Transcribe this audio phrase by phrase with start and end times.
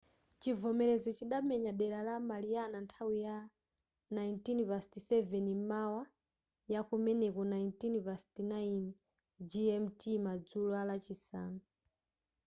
[0.41, 3.37] chivomerezi chidamenya dera la mariana nthawi ya
[4.11, 6.03] 07:19 m'mawa
[6.73, 8.85] yakumeneko 09:19
[9.51, 11.59] gmt madzulo alachisanu